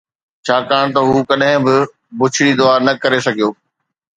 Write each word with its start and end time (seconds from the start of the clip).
ڇاڪاڻ 0.45 0.85
ته 0.95 0.99
هو 1.07 1.15
ڪڏهن 1.29 1.57
به 1.65 1.75
بڇڙي 2.17 2.49
دعا 2.59 2.75
نه 2.85 2.93
ڪري 3.03 3.19
سگهيو 3.27 3.49